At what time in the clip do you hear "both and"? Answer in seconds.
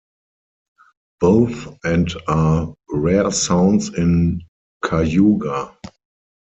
1.19-2.11